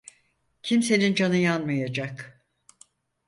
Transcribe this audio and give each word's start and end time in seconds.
Kimsenin 0.63 1.13
canı 1.15 1.37
yanmayacak. 1.37 2.43